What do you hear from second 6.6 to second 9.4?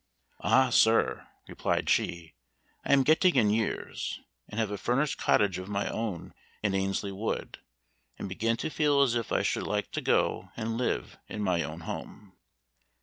in Annesley Wood, and begin to feel as if